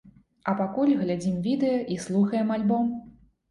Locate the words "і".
1.97-2.01